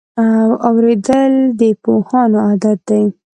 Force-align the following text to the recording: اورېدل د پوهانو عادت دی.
اورېدل 0.67 1.31
د 1.59 1.61
پوهانو 1.83 2.37
عادت 2.47 2.79
دی. 2.89 3.03